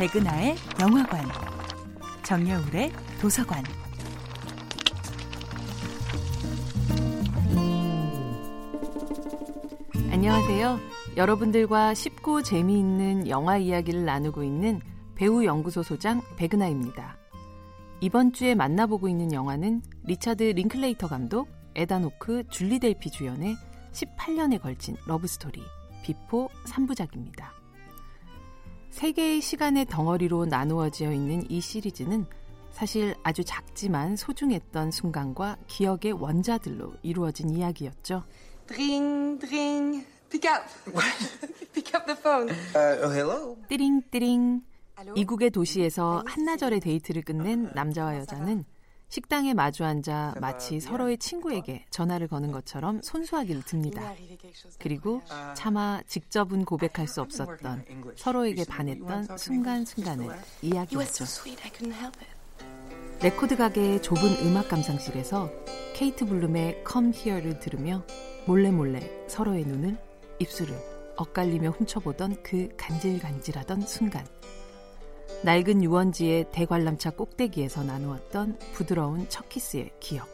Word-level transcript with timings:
백은하의 0.00 0.56
영화관, 0.80 1.28
정여울의 2.22 2.90
도서관. 3.20 3.62
안녕하세요. 10.10 10.78
여러분들과 11.18 11.92
쉽고 11.92 12.40
재미있는 12.42 13.28
영화 13.28 13.58
이야기를 13.58 14.06
나누고 14.06 14.42
있는 14.42 14.80
배우 15.16 15.44
연구소 15.44 15.82
소장 15.82 16.22
백은하입니다. 16.38 17.18
이번 18.00 18.32
주에 18.32 18.54
만나보고 18.54 19.06
있는 19.06 19.34
영화는 19.34 19.82
리차드 20.04 20.42
링클레이터 20.44 21.08
감독, 21.08 21.50
에단 21.74 22.02
호크, 22.02 22.44
줄리 22.48 22.78
델피 22.78 23.10
주연의 23.10 23.54
18년에 23.92 24.62
걸친 24.62 24.96
러브스토리 25.06 25.62
비포 26.02 26.48
3부작입니다. 26.64 27.59
세 29.00 29.12
개의 29.12 29.40
시간의 29.40 29.86
덩어리로 29.86 30.44
나누어지어 30.44 31.10
있는 31.10 31.50
이 31.50 31.58
시리즈는 31.62 32.26
사실 32.70 33.14
아주 33.22 33.42
작지만 33.42 34.14
소중했던 34.14 34.90
순간과 34.90 35.56
기억의 35.68 36.12
원자들로 36.12 36.92
이루어진 37.02 37.48
이야기였죠. 37.48 38.22
Dring, 38.66 39.40
dring. 39.40 40.06
Pick 40.28 40.52
up. 40.52 40.66
Pick 41.72 41.98
up 41.98 42.04
the 42.04 42.20
phone. 42.20 42.50
Uh, 42.76 43.00
oh, 43.02 43.14
hello. 43.14 43.56
띠링 43.70 44.02
띠링. 44.10 44.60
이국의 45.16 45.48
도시에서 45.48 46.22
한나절의 46.26 46.80
데이트를 46.80 47.22
끝낸 47.22 47.70
남자와 47.74 48.18
여자는 48.18 48.66
식당에 49.10 49.54
마주 49.54 49.84
앉아 49.84 50.36
마치 50.40 50.78
서로의 50.78 51.18
친구에게 51.18 51.84
전화를 51.90 52.28
거는 52.28 52.52
것처럼 52.52 53.02
손수화기를 53.02 53.62
듭니다. 53.64 54.14
그리고 54.78 55.20
차마 55.54 56.00
직접은 56.06 56.64
고백할 56.64 57.08
수 57.08 57.20
없었던 57.20 57.84
서로에게 58.16 58.64
반했던 58.64 59.36
순간순간을 59.36 60.28
이야기했죠. 60.62 61.24
레코드 63.20 63.56
가게의 63.56 64.00
좁은 64.00 64.46
음악 64.46 64.68
감상실에서 64.68 65.50
캐스 65.94 66.24
블룸의 66.24 66.84
Come 66.90 67.12
Here를 67.14 67.58
들으며 67.58 68.04
몰래 68.46 68.70
몰래 68.70 69.00
서로의 69.26 69.64
눈을 69.64 69.98
입술을 70.38 70.74
엇갈리며 71.16 71.70
훔쳐보던 71.70 72.42
그 72.42 72.68
간질간질하던 72.78 73.82
순간. 73.82 74.24
낡은 75.42 75.82
유원지의 75.82 76.46
대관람차 76.52 77.10
꼭대기에서 77.10 77.84
나누었던 77.84 78.58
부드러운 78.72 79.26
첫 79.28 79.48
키스의 79.48 79.90
기억. 80.00 80.28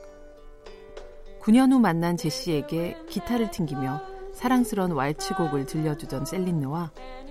9년 1.40 1.72
후 1.72 1.78
만난 1.78 2.16
제시에게 2.16 2.96
기타를 3.08 3.52
튕기며 3.52 4.02
사랑스러운 4.34 4.92
왈츠곡을 4.92 5.66
들려주던 5.66 6.26
셀린느와 6.26 6.90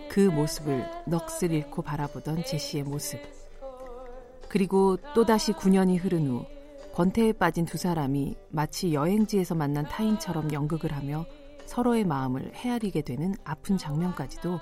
그 0.09 0.21
모습을 0.21 0.85
넋을 1.05 1.51
잃고 1.51 1.81
바라보던 1.81 2.45
제시의 2.45 2.83
모습. 2.83 3.19
그리고 4.47 4.97
또다시 5.13 5.51
9년이 5.51 6.01
흐른 6.01 6.27
후 6.27 6.45
권태에 6.93 7.33
빠진 7.33 7.65
두 7.65 7.77
사람이 7.77 8.37
마치 8.49 8.93
여행지에서 8.93 9.53
만난 9.53 9.83
타인처럼 9.83 10.53
연극을 10.53 10.93
하며 10.93 11.25
서로의 11.65 12.05
마음을 12.05 12.53
헤아리게 12.55 13.01
되는 13.01 13.35
아픈 13.43 13.77
장면까지도 13.77 14.61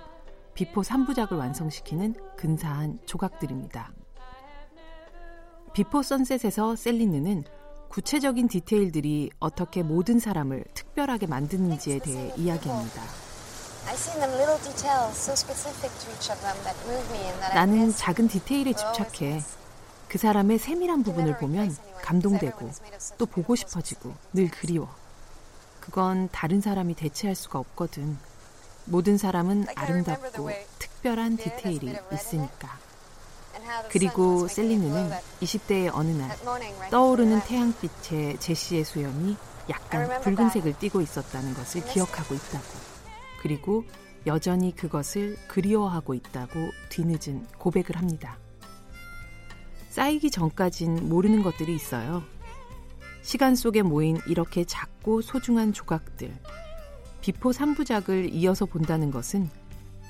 비포 0.53 0.81
3부작을 0.81 1.37
완성시키는 1.37 2.15
근사한 2.37 2.99
조각들입니다. 3.05 3.91
비포 5.73 6.03
선셋에서 6.03 6.75
셀린느는 6.75 7.43
구체적인 7.89 8.47
디테일들이 8.47 9.31
어떻게 9.39 9.81
모든 9.83 10.19
사람을 10.19 10.63
특별하게 10.73 11.27
만드는지에 11.27 11.99
대해 11.99 12.33
이야기합니다. 12.37 13.01
나는 17.53 17.91
작은 17.91 18.27
디테일에 18.27 18.73
집착해 18.73 19.41
그 20.07 20.17
사람의 20.17 20.59
세밀한 20.59 21.03
부분을 21.03 21.37
보면 21.37 21.75
감동되고 22.03 22.69
또 23.17 23.25
보고 23.25 23.55
싶어지고 23.55 24.13
늘 24.33 24.49
그리워. 24.49 24.87
그건 25.79 26.29
다른 26.31 26.61
사람이 26.61 26.93
대체할 26.93 27.35
수가 27.35 27.59
없거든. 27.59 28.17
모든 28.85 29.17
사람은 29.17 29.65
아름답고 29.75 30.49
특별한 30.79 31.37
디테일이 31.37 31.95
있으니까. 32.13 32.79
그리고 33.89 34.47
셀리느는 34.47 35.11
20대의 35.41 35.91
어느 35.93 36.11
날 36.11 36.35
떠오르는 36.89 37.41
태양빛에 37.41 38.37
제시의 38.37 38.83
수염이 38.83 39.37
약간 39.69 40.21
붉은색을 40.21 40.79
띠고 40.79 41.01
있었다는 41.01 41.53
것을 41.53 41.85
기억하고 41.85 42.35
있다고. 42.35 42.65
그리고 43.41 43.83
여전히 44.25 44.75
그것을 44.75 45.37
그리워하고 45.47 46.13
있다고 46.13 46.71
뒤늦은 46.89 47.47
고백을 47.57 47.97
합니다. 47.97 48.37
쌓이기 49.89 50.31
전까진 50.31 51.07
모르는 51.09 51.43
것들이 51.43 51.75
있어요. 51.75 52.23
시간 53.21 53.55
속에 53.55 53.81
모인 53.81 54.19
이렇게 54.27 54.65
작고 54.65 55.21
소중한 55.21 55.71
조각들. 55.71 56.33
비포 57.23 57.51
3부작을 57.51 58.33
이어서 58.33 58.65
본다는 58.65 59.09
것은 59.09 59.49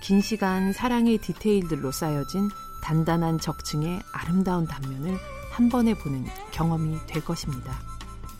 긴 0.01 0.19
시간 0.19 0.74
사랑의 0.74 1.19
디테일들로 1.19 1.91
쌓여진 1.91 2.50
단단한 2.81 3.40
적층의 3.40 4.01
아름다운 4.12 4.66
단면을 4.66 5.16
한 5.51 5.69
번에 5.69 5.94
보는 5.94 6.25
경험이 6.51 6.97
될 7.06 7.24
것입니다. 7.24 7.79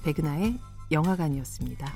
백은하의 0.04 0.58
영화관이었습니다. 0.92 1.94